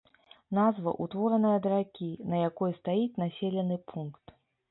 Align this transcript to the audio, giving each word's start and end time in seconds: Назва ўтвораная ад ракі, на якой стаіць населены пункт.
Назва 0.57 0.93
ўтвораная 1.05 1.51
ад 1.59 1.67
ракі, 1.73 2.09
на 2.33 2.41
якой 2.49 2.73
стаіць 2.79 3.19
населены 3.25 3.75
пункт. 3.93 4.25